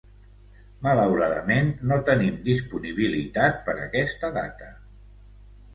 [0.87, 4.77] Malauradament, no tenim disponibilitat per aquesta data.